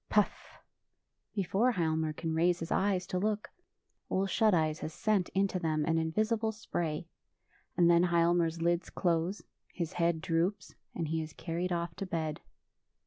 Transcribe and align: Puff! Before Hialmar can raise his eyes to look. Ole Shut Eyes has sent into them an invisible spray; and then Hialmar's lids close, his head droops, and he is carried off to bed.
Puff! 0.09 0.57
Before 1.35 1.73
Hialmar 1.73 2.13
can 2.15 2.33
raise 2.33 2.57
his 2.57 2.71
eyes 2.71 3.05
to 3.05 3.19
look. 3.19 3.51
Ole 4.09 4.25
Shut 4.25 4.51
Eyes 4.51 4.79
has 4.79 4.95
sent 4.95 5.29
into 5.35 5.59
them 5.59 5.85
an 5.85 5.99
invisible 5.99 6.51
spray; 6.51 7.05
and 7.77 7.87
then 7.87 8.05
Hialmar's 8.05 8.63
lids 8.63 8.89
close, 8.89 9.43
his 9.71 9.93
head 9.93 10.19
droops, 10.19 10.73
and 10.95 11.09
he 11.09 11.21
is 11.21 11.33
carried 11.33 11.71
off 11.71 11.93
to 11.97 12.07
bed. 12.07 12.41